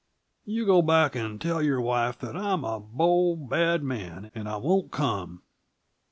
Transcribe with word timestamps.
"You 0.45 0.65
go 0.65 0.81
back 0.81 1.15
and 1.15 1.39
tell 1.39 1.61
your 1.61 1.79
wife 1.79 2.17
that 2.21 2.35
I'm 2.35 2.63
a 2.63 2.79
bold, 2.79 3.51
bad 3.51 3.83
man 3.83 4.31
and 4.33 4.49
I 4.49 4.55
won't 4.57 4.89
come." 4.91 5.43